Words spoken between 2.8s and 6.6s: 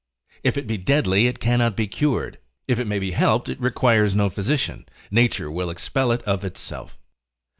may be helped, it requires no physician, nature will expel it of